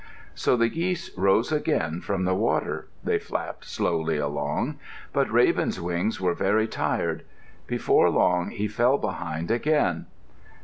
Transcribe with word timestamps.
So 0.33 0.57
the 0.57 0.67
geese 0.67 1.15
rose 1.15 1.51
again 1.51 2.01
from 2.01 2.25
the 2.25 2.33
water. 2.33 2.87
They 3.03 3.19
flapped 3.19 3.65
slowly 3.65 4.17
along. 4.17 4.79
But 5.13 5.29
Raven's 5.29 5.79
wings 5.79 6.19
were 6.19 6.33
very 6.33 6.67
tired. 6.67 7.21
Before 7.67 8.09
long 8.09 8.49
he 8.49 8.67
fell 8.67 8.97
behind 8.97 9.51
again. 9.51 10.07